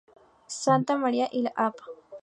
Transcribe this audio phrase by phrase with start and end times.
[0.47, 1.75] Santa María y la Av.